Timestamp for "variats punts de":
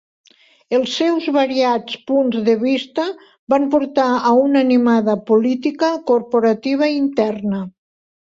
1.33-2.55